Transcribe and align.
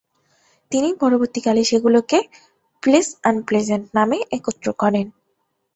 তিনি 0.71 0.89
পরবর্তীকালে 1.01 1.61
সেগুলোকে 1.63 2.17
"প্লেস 2.83 3.07
আনপ্লেজেন্ট" 3.23 3.85
নামে 3.97 4.17
একত্র 4.37 4.67
করেন। 4.81 5.07